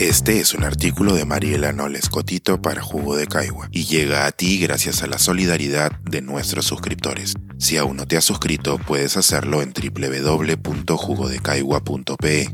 Este 0.00 0.40
es 0.40 0.54
un 0.54 0.64
artículo 0.64 1.12
de 1.12 1.24
Mariela 1.26 1.74
Noles 1.74 2.08
Cotito 2.08 2.62
para 2.62 2.80
Jugo 2.80 3.16
de 3.16 3.26
Caigua 3.26 3.68
y 3.70 3.84
llega 3.84 4.24
a 4.24 4.32
ti 4.32 4.58
gracias 4.58 5.02
a 5.02 5.06
la 5.06 5.18
solidaridad 5.18 5.92
de 6.00 6.22
nuestros 6.22 6.64
suscriptores. 6.64 7.34
Si 7.58 7.76
aún 7.76 7.98
no 7.98 8.06
te 8.06 8.16
has 8.16 8.24
suscrito, 8.24 8.78
puedes 8.78 9.18
hacerlo 9.18 9.60
en 9.60 9.74
www.jugodecaigua.pe. 9.74 12.48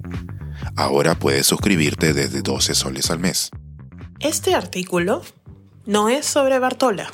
Ahora 0.74 1.16
puedes 1.16 1.46
suscribirte 1.46 2.14
desde 2.14 2.42
12 2.42 2.74
soles 2.74 3.12
al 3.12 3.20
mes. 3.20 3.50
Este 4.18 4.56
artículo 4.56 5.22
no 5.84 6.08
es 6.08 6.26
sobre 6.26 6.58
Bartola. 6.58 7.08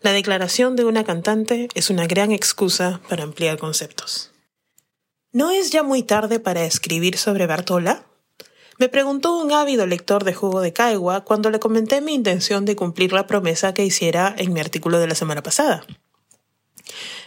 La 0.00 0.10
declaración 0.10 0.74
de 0.74 0.84
una 0.84 1.04
cantante 1.04 1.68
es 1.74 1.90
una 1.90 2.08
gran 2.08 2.32
excusa 2.32 3.00
para 3.08 3.22
ampliar 3.22 3.56
conceptos. 3.56 4.32
¿No 5.30 5.52
es 5.52 5.70
ya 5.70 5.84
muy 5.84 6.02
tarde 6.02 6.40
para 6.40 6.64
escribir 6.64 7.18
sobre 7.18 7.46
Bartola? 7.46 8.09
Me 8.80 8.88
preguntó 8.88 9.36
un 9.36 9.52
ávido 9.52 9.86
lector 9.86 10.24
de 10.24 10.32
Jugo 10.32 10.62
de 10.62 10.72
Caigua 10.72 11.22
cuando 11.22 11.50
le 11.50 11.60
comenté 11.60 12.00
mi 12.00 12.14
intención 12.14 12.64
de 12.64 12.76
cumplir 12.76 13.12
la 13.12 13.26
promesa 13.26 13.74
que 13.74 13.84
hiciera 13.84 14.34
en 14.38 14.54
mi 14.54 14.60
artículo 14.60 14.98
de 14.98 15.06
la 15.06 15.14
semana 15.14 15.42
pasada. 15.42 15.84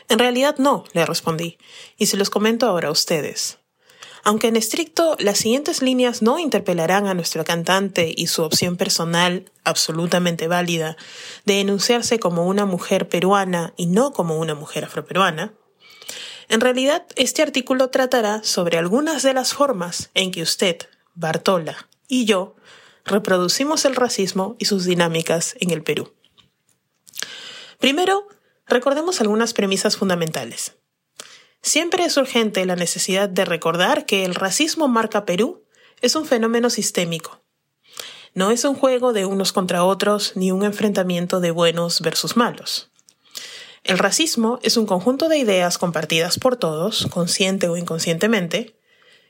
En 0.09 0.17
realidad 0.17 0.55
no, 0.58 0.84
le 0.94 1.05
respondí, 1.05 1.59
y 1.95 2.08
se 2.08 2.17
los 2.17 2.31
comento 2.31 2.66
ahora 2.66 2.88
a 2.88 2.91
ustedes. 2.91 3.59
Aunque 4.23 4.47
en 4.47 4.55
estricto 4.55 5.16
las 5.20 5.38
siguientes 5.38 5.84
líneas 5.84 6.23
no 6.23 6.39
interpelarán 6.39 7.05
a 7.05 7.13
nuestra 7.13 7.44
cantante 7.44 8.11
y 8.17 8.25
su 8.25 8.41
opción 8.41 8.75
personal, 8.75 9.52
absolutamente 9.63 10.47
válida, 10.47 10.97
de 11.45 11.59
enunciarse 11.59 12.17
como 12.17 12.47
una 12.47 12.66
mujer 12.66 13.08
peruana 13.09 13.75
y 13.77 13.85
no 13.85 14.11
como 14.11 14.39
una 14.39 14.55
mujer 14.55 14.85
afroperuana, 14.85 15.53
en 16.49 16.61
realidad 16.61 17.05
este 17.16 17.44
artículo 17.44 17.91
tratará 17.91 18.41
sobre 18.41 18.80
algunas 18.80 19.22
de 19.22 19.35
las 19.35 19.53
formas 19.53 20.09
en 20.16 20.31
que 20.31 20.42
usted, 20.42 20.88
Bartola 21.16 21.89
y 22.08 22.25
yo 22.25 22.56
reproducimos 23.06 23.86
el 23.86 23.95
racismo 23.95 24.56
y 24.59 24.66
sus 24.66 24.86
dinámicas 24.86 25.55
en 25.59 25.72
el 25.72 25.83
Perú. 25.83 26.14
Primero, 27.80 28.28
recordemos 28.67 29.20
algunas 29.22 29.53
premisas 29.53 29.97
fundamentales. 29.97 30.75
Siempre 31.61 32.05
es 32.05 32.17
urgente 32.17 32.66
la 32.66 32.75
necesidad 32.75 33.30
de 33.30 33.45
recordar 33.45 34.05
que 34.05 34.25
el 34.25 34.36
racismo 34.36 34.88
marca 34.88 35.25
Perú 35.25 35.64
es 36.02 36.16
un 36.16 36.25
fenómeno 36.25 36.70
sistémico. 36.70 37.42
No 38.33 38.52
es 38.52 38.64
un 38.66 38.75
juego 38.75 39.14
de 39.14 39.25
unos 39.25 39.53
contra 39.53 39.83
otros 39.83 40.33
ni 40.36 40.52
un 40.52 40.64
enfrentamiento 40.64 41.39
de 41.39 41.52
buenos 41.52 42.02
versus 42.02 42.36
malos. 42.36 42.89
El 43.83 43.98
racismo 43.98 44.59
es 44.64 44.77
un 44.77 44.86
conjunto 44.86 45.30
de 45.30 45.38
ideas 45.38 45.77
compartidas 45.77 46.39
por 46.39 46.55
todos, 46.55 47.08
consciente 47.11 47.67
o 47.67 47.77
inconscientemente, 47.77 48.80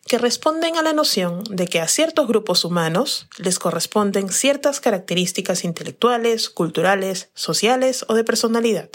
que 0.05 0.17
responden 0.17 0.77
a 0.77 0.81
la 0.81 0.93
noción 0.93 1.43
de 1.49 1.67
que 1.67 1.79
a 1.79 1.87
ciertos 1.87 2.27
grupos 2.27 2.65
humanos 2.65 3.27
les 3.37 3.57
corresponden 3.57 4.29
ciertas 4.29 4.79
características 4.79 5.63
intelectuales, 5.63 6.49
culturales, 6.49 7.29
sociales 7.33 8.05
o 8.09 8.13
de 8.13 8.23
personalidad. 8.23 8.89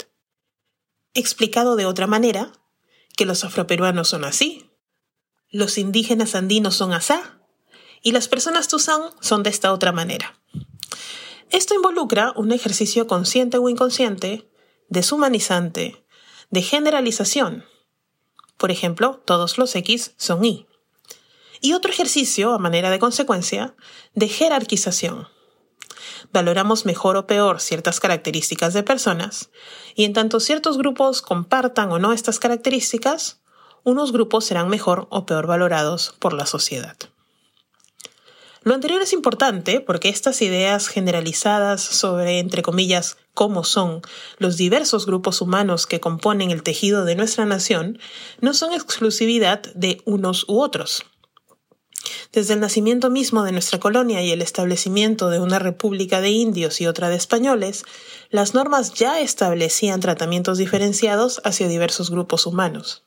Explicado 1.13 1.75
de 1.75 1.87
otra 1.87 2.05
manera, 2.05 2.51
que 3.17 3.25
los 3.25 3.43
afroperuanos 3.43 4.09
son 4.09 4.23
así, 4.23 4.69
los 5.49 5.79
indígenas 5.79 6.35
andinos 6.35 6.75
son 6.75 6.93
asá, 6.93 7.39
y 8.01 8.11
las 8.11 8.27
personas 8.27 8.67
tuzán 8.67 9.01
son 9.19 9.43
de 9.43 9.49
esta 9.49 9.73
otra 9.73 9.91
manera. 9.91 10.39
Esto 11.49 11.73
involucra 11.73 12.33
un 12.35 12.51
ejercicio 12.51 13.07
consciente 13.07 13.57
o 13.57 13.67
inconsciente, 13.67 14.47
deshumanizante, 14.87 16.05
de 16.51 16.61
generalización. 16.61 17.65
Por 18.57 18.69
ejemplo, 18.69 19.21
todos 19.25 19.57
los 19.57 19.75
X 19.75 20.13
son 20.17 20.45
Y 20.45 20.68
y 21.61 21.73
otro 21.73 21.91
ejercicio, 21.91 22.53
a 22.53 22.59
manera 22.59 22.89
de 22.89 22.99
consecuencia, 22.99 23.75
de 24.13 24.27
jerarquización. 24.27 25.27
Valoramos 26.31 26.85
mejor 26.85 27.17
o 27.17 27.27
peor 27.27 27.59
ciertas 27.59 27.99
características 27.99 28.73
de 28.73 28.83
personas, 28.83 29.49
y 29.95 30.05
en 30.05 30.13
tanto 30.13 30.39
ciertos 30.39 30.77
grupos 30.77 31.21
compartan 31.21 31.91
o 31.91 31.99
no 31.99 32.13
estas 32.13 32.39
características, 32.39 33.41
unos 33.83 34.11
grupos 34.11 34.45
serán 34.45 34.69
mejor 34.69 35.07
o 35.09 35.25
peor 35.25 35.47
valorados 35.47 36.15
por 36.19 36.33
la 36.33 36.45
sociedad. 36.45 36.97
Lo 38.61 38.73
anterior 38.75 39.01
es 39.01 39.13
importante 39.13 39.79
porque 39.79 40.09
estas 40.09 40.41
ideas 40.41 40.89
generalizadas 40.89 41.81
sobre, 41.81 42.39
entre 42.39 42.61
comillas, 42.61 43.17
cómo 43.33 43.63
son 43.63 44.01
los 44.37 44.57
diversos 44.57 45.05
grupos 45.05 45.39
humanos 45.39 45.87
que 45.87 46.01
componen 46.01 46.51
el 46.51 46.61
tejido 46.61 47.05
de 47.05 47.15
nuestra 47.15 47.45
nación 47.45 47.99
no 48.41 48.53
son 48.53 48.73
exclusividad 48.73 49.61
de 49.75 50.01
unos 50.03 50.43
u 50.49 50.59
otros. 50.59 51.05
Desde 52.31 52.53
el 52.53 52.59
nacimiento 52.59 53.09
mismo 53.09 53.43
de 53.43 53.51
nuestra 53.51 53.79
colonia 53.79 54.21
y 54.21 54.31
el 54.31 54.43
establecimiento 54.43 55.29
de 55.29 55.39
una 55.39 55.57
república 55.57 56.21
de 56.21 56.29
indios 56.29 56.79
y 56.79 56.85
otra 56.85 57.09
de 57.09 57.15
españoles, 57.15 57.85
las 58.29 58.53
normas 58.53 58.93
ya 58.93 59.19
establecían 59.19 59.99
tratamientos 59.99 60.59
diferenciados 60.59 61.41
hacia 61.43 61.67
diversos 61.67 62.11
grupos 62.11 62.45
humanos. 62.45 63.03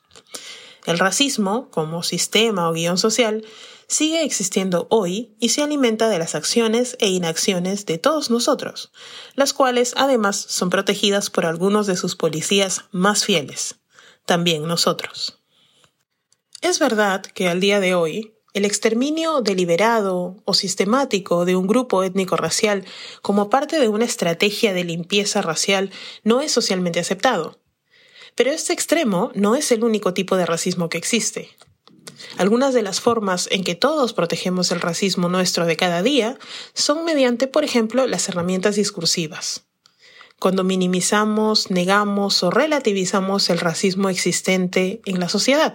El 0.87 0.99
racismo, 0.99 1.71
como 1.71 2.03
sistema 2.03 2.69
o 2.69 2.72
guion 2.72 2.99
social, 2.99 3.44
sigue 3.87 4.25
existiendo 4.25 4.88
hoy 4.91 5.37
y 5.38 5.50
se 5.50 5.62
alimenta 5.62 6.09
de 6.09 6.19
las 6.19 6.34
acciones 6.34 6.97
e 6.99 7.09
inacciones 7.09 7.87
de 7.87 7.99
todos 7.99 8.31
nosotros, 8.31 8.91
las 9.37 9.53
cuales 9.53 9.94
además 9.97 10.37
son 10.37 10.71
protegidas 10.71 11.31
por 11.31 11.47
algunos 11.47 11.87
de 11.87 11.97
sus 11.97 12.16
policías 12.16 12.87
más 12.91 13.25
fieles, 13.25 13.77
también 14.27 14.66
nosotros. 14.66 15.38
Es 16.61 16.81
verdad 16.81 17.22
que 17.22 17.49
al 17.49 17.61
día 17.61 17.78
de 17.78 17.94
hoy 17.94 18.34
el 18.55 18.65
exterminio 18.65 19.41
deliberado 19.41 20.37
o 20.45 20.55
sistemático 20.55 21.45
de 21.45 21.57
un 21.57 21.67
grupo 21.67 22.05
étnico-racial 22.05 22.85
como 23.23 23.49
parte 23.49 23.79
de 23.79 23.89
una 23.89 24.05
estrategia 24.05 24.73
de 24.73 24.85
limpieza 24.85 25.41
racial 25.41 25.91
no 26.23 26.41
es 26.41 26.53
socialmente 26.53 27.01
aceptado. 27.01 27.59
Pero 28.35 28.51
este 28.51 28.73
extremo 28.73 29.31
no 29.35 29.55
es 29.57 29.73
el 29.73 29.85
único 29.85 30.15
tipo 30.15 30.37
de 30.37 30.47
racismo 30.47 30.89
que 30.89 30.99
existe. 30.99 31.51
Algunas 32.37 32.75
de 32.75 32.83
las 32.83 33.01
formas 33.01 33.49
en 33.51 33.65
que 33.65 33.75
todos 33.75 34.12
protegemos 34.12 34.71
el 34.71 34.81
racismo 34.81 35.29
nuestro 35.29 35.67
de 35.67 35.77
cada 35.77 36.03
día 36.03 36.39
son 36.75 37.05
mediante, 37.05 37.47
por 37.47 37.65
ejemplo, 37.65 38.07
las 38.07 38.29
herramientas 38.29 38.77
discursivas. 38.77 39.65
Cuando 40.39 40.65
minimizamos, 40.65 41.71
negamos 41.71 42.43
o 42.43 42.51
relativizamos 42.51 43.49
el 43.51 43.59
racismo 43.59 44.09
existente 44.09 45.01
en 45.05 45.21
la 45.21 45.29
sociedad. 45.29 45.75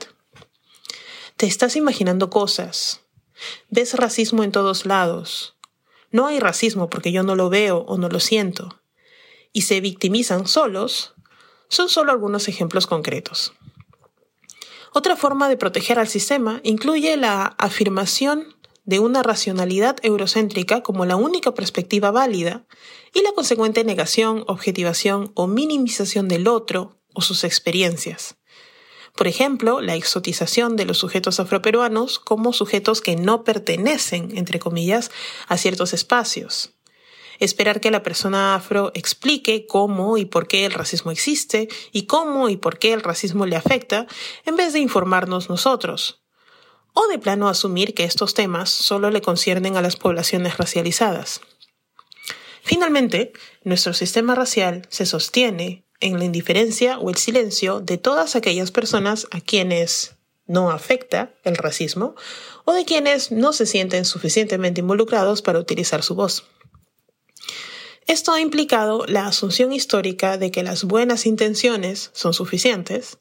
Te 1.38 1.46
estás 1.46 1.76
imaginando 1.76 2.32
cosas. 2.32 3.02
Ves 3.70 3.94
racismo 3.94 4.44
en 4.44 4.52
todos 4.52 4.88
lados. 4.88 5.56
No 6.10 6.26
hay 6.26 6.40
racismo 6.40 6.90
porque 6.90 7.12
yo 7.12 7.22
no 7.22 7.36
lo 7.36 7.52
veo 7.52 7.86
o 7.88 8.00
no 8.00 8.10
lo 8.10 8.20
siento. 8.20 8.82
Y 9.54 9.62
se 9.62 9.80
victimizan 9.80 10.48
solos. 10.48 11.14
Son 11.70 11.90
solo 11.90 12.12
algunos 12.12 12.48
ejemplos 12.48 12.88
concretos. 12.88 13.54
Otra 14.96 15.16
forma 15.16 15.48
de 15.48 15.58
proteger 15.58 16.00
al 16.00 16.08
sistema 16.08 16.60
incluye 16.64 17.16
la 17.18 17.46
afirmación 17.60 18.56
de 18.86 18.98
una 18.98 19.22
racionalidad 19.22 19.98
eurocéntrica 20.02 20.82
como 20.82 21.06
la 21.06 21.18
única 21.18 21.54
perspectiva 21.54 22.10
válida 22.10 22.66
y 23.14 23.22
la 23.22 23.32
consecuente 23.34 23.84
negación, 23.84 24.44
objetivación 24.48 25.34
o 25.36 25.46
minimización 25.46 26.30
del 26.30 26.48
otro 26.48 26.98
o 27.14 27.22
sus 27.22 27.44
experiencias. 27.44 28.38
Por 29.18 29.28
ejemplo, 29.28 29.82
la 29.82 29.96
exotización 29.96 30.76
de 30.76 30.86
los 30.86 31.00
sujetos 31.00 31.40
afroperuanos 31.40 32.20
como 32.20 32.54
sujetos 32.54 33.02
que 33.02 33.16
no 33.16 33.44
pertenecen, 33.44 34.38
entre 34.38 34.60
comillas, 34.60 35.10
a 35.48 35.58
ciertos 35.58 35.92
espacios. 35.94 36.76
Esperar 37.40 37.82
que 37.82 37.90
la 37.90 38.04
persona 38.04 38.54
afro 38.54 38.92
explique 38.94 39.66
cómo 39.66 40.20
y 40.20 40.26
por 40.26 40.48
qué 40.48 40.66
el 40.66 40.72
racismo 40.72 41.10
existe 41.10 41.68
y 41.92 42.04
cómo 42.04 42.48
y 42.48 42.58
por 42.58 42.78
qué 42.78 42.94
el 42.94 43.02
racismo 43.02 43.48
le 43.48 43.56
afecta, 43.56 44.06
en 44.46 44.56
vez 44.56 44.74
de 44.74 44.80
informarnos 44.82 45.50
nosotros. 45.50 46.22
O 46.94 47.08
de 47.08 47.18
plano 47.18 47.50
asumir 47.50 47.96
que 47.96 48.04
estos 48.04 48.36
temas 48.36 48.70
solo 48.70 49.10
le 49.10 49.24
conciernen 49.24 49.78
a 49.78 49.82
las 49.82 49.96
poblaciones 49.96 50.58
racializadas. 50.58 51.42
Finalmente, 52.62 53.34
nuestro 53.64 53.94
sistema 53.94 54.36
racial 54.36 54.84
se 54.90 55.08
sostiene 55.08 55.87
en 56.00 56.20
la 56.20 56.26
indiferencia 56.26 57.00
o 57.00 57.10
el 57.10 57.18
silencio 57.18 57.80
de 57.80 57.98
todas 57.98 58.36
aquellas 58.36 58.72
personas 58.72 59.28
a 59.32 59.42
quienes 59.42 60.16
no 60.46 60.72
afecta 60.72 61.34
el 61.44 61.58
racismo 61.58 62.16
o 62.66 62.74
de 62.74 62.86
quienes 62.86 63.32
no 63.32 63.54
se 63.54 63.66
sienten 63.66 64.06
suficientemente 64.06 64.82
involucrados 64.82 65.42
para 65.42 65.60
utilizar 65.60 66.04
su 66.04 66.16
voz. 66.16 66.46
Esto 68.08 68.32
ha 68.32 68.40
implicado 68.40 69.06
la 69.06 69.28
asunción 69.28 69.74
histórica 69.74 70.38
de 70.38 70.50
que 70.50 70.64
las 70.64 70.86
buenas 70.86 71.26
intenciones 71.26 72.10
son 72.14 72.34
suficientes, 72.34 73.18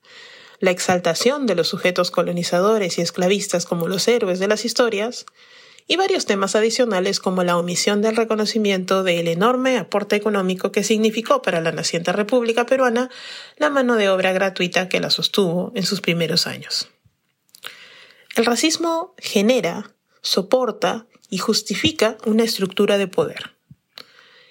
la 0.60 0.70
exaltación 0.70 1.46
de 1.46 1.56
los 1.56 1.68
sujetos 1.68 2.12
colonizadores 2.12 2.98
y 2.98 3.02
esclavistas 3.02 3.66
como 3.66 3.88
los 3.88 4.06
héroes 4.06 4.38
de 4.38 4.46
las 4.46 4.64
historias, 4.64 5.26
y 5.86 5.96
varios 5.96 6.26
temas 6.26 6.56
adicionales 6.56 7.20
como 7.20 7.44
la 7.44 7.56
omisión 7.56 8.02
del 8.02 8.16
reconocimiento 8.16 9.02
del 9.02 9.28
enorme 9.28 9.78
aporte 9.78 10.16
económico 10.16 10.72
que 10.72 10.82
significó 10.82 11.42
para 11.42 11.60
la 11.60 11.72
naciente 11.72 12.12
República 12.12 12.66
Peruana 12.66 13.10
la 13.56 13.70
mano 13.70 13.94
de 13.96 14.08
obra 14.08 14.32
gratuita 14.32 14.88
que 14.88 15.00
la 15.00 15.10
sostuvo 15.10 15.72
en 15.74 15.84
sus 15.84 16.00
primeros 16.00 16.46
años. 16.46 16.88
El 18.34 18.44
racismo 18.44 19.14
genera, 19.18 19.94
soporta 20.20 21.06
y 21.30 21.38
justifica 21.38 22.18
una 22.26 22.44
estructura 22.44 22.98
de 22.98 23.06
poder. 23.06 23.54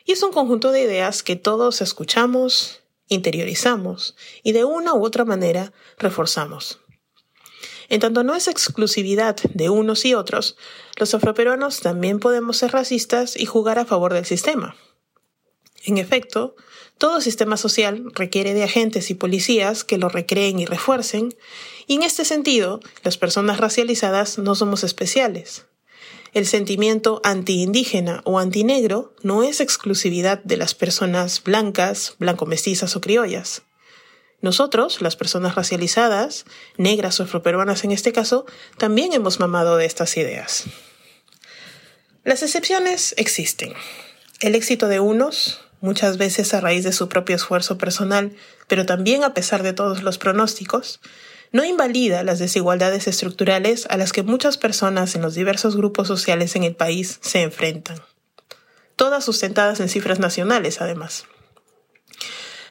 Y 0.06 0.14
es 0.14 0.24
un 0.24 0.32
conjunto 0.32 0.72
de 0.72 0.82
ideas 0.82 1.24
que 1.24 1.36
todos 1.36 1.82
escuchamos, 1.82 2.82
interiorizamos 3.08 4.16
y 4.44 4.54
de 4.54 4.64
una 4.64 4.94
u 4.94 5.06
otra 5.06 5.26
manera 5.26 5.74
reforzamos. 5.98 6.80
En 7.90 8.00
tanto 8.00 8.24
no 8.24 8.36
es 8.36 8.48
exclusividad 8.48 9.38
de 9.54 9.70
unos 9.70 10.06
y 10.06 10.14
otros, 10.14 10.58
los 10.98 11.14
afroperuanos 11.14 11.82
también 11.82 12.20
podemos 12.20 12.58
ser 12.58 12.72
racistas 12.72 13.36
y 13.38 13.46
jugar 13.46 13.80
a 13.80 13.86
favor 13.86 14.14
del 14.14 14.26
sistema. 14.26 14.76
En 15.84 15.98
efecto, 15.98 16.56
todo 16.98 17.22
sistema 17.22 17.58
social 17.58 18.12
requiere 18.14 18.54
de 18.54 18.64
agentes 18.64 19.12
y 19.12 19.14
policías 19.14 19.84
que 19.84 19.98
lo 19.98 20.10
recreen 20.10 20.60
y 20.60 20.66
refuercen, 20.66 21.36
y 21.88 21.96
en 21.96 22.04
este 22.04 22.26
sentido, 22.26 22.80
las 23.04 23.18
personas 23.18 23.60
racializadas 23.60 24.40
no 24.40 24.56
somos 24.56 24.84
especiales. 24.84 25.66
El 26.34 26.46
sentimiento 26.46 27.22
antiindígena 27.24 28.22
o 28.26 28.40
antinegro 28.40 29.14
no 29.22 29.44
es 29.44 29.62
exclusividad 29.62 30.44
de 30.44 30.58
las 30.58 30.74
personas 30.74 31.44
blancas, 31.44 32.16
blanco-mestizas 32.20 32.96
o 32.96 33.02
criollas. 33.02 33.62
Nosotros, 34.42 35.02
las 35.02 35.16
personas 35.16 35.56
racializadas, 35.56 36.46
negras 36.78 37.20
o 37.20 37.24
afroperuanas 37.24 37.84
en 37.84 37.92
este 37.92 38.12
caso, 38.12 38.46
también 38.78 39.14
hemos 39.14 39.40
mamado 39.40 39.78
de 39.78 39.86
estas 39.86 40.18
ideas. 40.18 40.66
Las 42.24 42.44
excepciones 42.44 43.14
existen. 43.18 43.74
El 44.42 44.56
éxito 44.56 44.88
de 44.88 45.00
unos, 45.00 45.62
muchas 45.80 46.18
veces 46.18 46.54
a 46.54 46.62
raíz 46.62 46.84
de 46.84 46.92
su 46.92 47.08
propio 47.08 47.36
esfuerzo 47.36 47.78
personal, 47.78 48.36
pero 48.68 48.86
también 48.86 49.24
a 49.24 49.34
pesar 49.34 49.64
de 49.64 49.74
todos 49.74 50.04
los 50.04 50.18
pronósticos, 50.18 51.00
no 51.52 51.64
invalida 51.64 52.24
las 52.24 52.40
desigualdades 52.40 53.08
estructurales 53.08 53.88
a 53.90 53.98
las 53.98 54.12
que 54.12 54.24
muchas 54.24 54.58
personas 54.58 55.16
en 55.16 55.22
los 55.22 55.36
diversos 55.36 55.78
grupos 55.78 56.08
sociales 56.08 56.56
en 56.56 56.64
el 56.64 56.76
país 56.76 57.20
se 57.22 57.44
enfrentan. 57.44 58.02
Todas 58.96 59.24
sustentadas 59.24 59.80
en 59.80 59.90
cifras 59.90 60.20
nacionales, 60.20 60.82
además. 60.82 61.26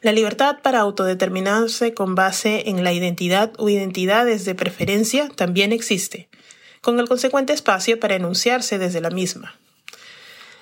La 0.05 0.13
libertad 0.13 0.59
para 0.61 0.81
autodeterminarse 0.81 1.95
con 1.95 2.15
base 2.15 2.69
en 2.69 2.85
la 2.85 2.93
identidad 2.93 3.55
o 3.57 3.71
identidades 3.71 4.45
de 4.45 4.55
preferencia 4.55 5.31
también 5.31 5.73
existe, 5.73 6.29
con 6.83 7.01
el 7.01 7.09
consecuente 7.09 7.55
espacio 7.55 7.99
para 7.99 8.15
enunciarse 8.15 8.77
desde 8.77 9.01
la 9.01 9.09
misma. 9.09 9.59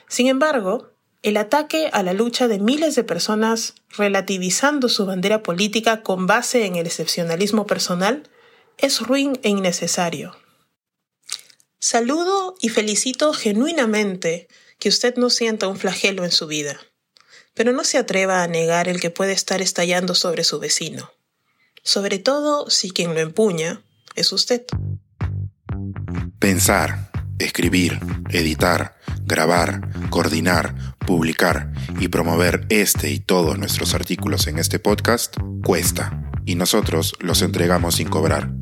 Sin 0.06 0.28
embargo, 0.28 0.92
el 1.22 1.36
ataque 1.36 1.90
a 1.92 2.04
la 2.04 2.12
lucha 2.12 2.46
de 2.46 2.60
miles 2.60 2.94
de 2.94 3.02
personas 3.02 3.74
relativizando 3.98 4.88
su 4.88 5.06
bandera 5.06 5.42
política 5.42 6.04
con 6.04 6.28
base 6.28 6.64
en 6.66 6.76
el 6.76 6.86
excepcionalismo 6.86 7.66
personal 7.66 8.30
es 8.78 9.00
ruin 9.00 9.40
e 9.42 9.48
innecesario. 9.48 10.36
Saludo 11.80 12.54
y 12.60 12.68
felicito 12.68 13.32
genuinamente 13.32 14.46
que 14.78 14.88
usted 14.88 15.16
no 15.16 15.30
sienta 15.30 15.66
un 15.66 15.78
flagelo 15.78 16.22
en 16.22 16.30
su 16.30 16.46
vida 16.46 16.78
pero 17.54 17.72
no 17.72 17.84
se 17.84 17.98
atreva 17.98 18.42
a 18.42 18.48
negar 18.48 18.88
el 18.88 19.00
que 19.00 19.10
puede 19.10 19.32
estar 19.32 19.60
estallando 19.60 20.14
sobre 20.14 20.44
su 20.44 20.58
vecino, 20.58 21.10
sobre 21.82 22.18
todo 22.18 22.70
si 22.70 22.90
quien 22.90 23.14
lo 23.14 23.20
empuña 23.20 23.82
es 24.14 24.32
usted. 24.32 24.64
Pensar, 26.38 27.10
escribir, 27.38 28.00
editar, 28.30 28.96
grabar, 29.24 29.88
coordinar, 30.10 30.96
publicar 31.06 31.72
y 32.00 32.08
promover 32.08 32.66
este 32.68 33.10
y 33.10 33.20
todos 33.20 33.58
nuestros 33.58 33.94
artículos 33.94 34.46
en 34.46 34.58
este 34.58 34.78
podcast 34.78 35.36
cuesta, 35.64 36.30
y 36.44 36.54
nosotros 36.54 37.14
los 37.20 37.42
entregamos 37.42 37.96
sin 37.96 38.08
cobrar. 38.08 38.61